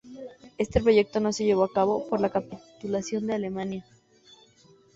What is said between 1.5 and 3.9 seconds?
a cabo por la capitulación de Alemania.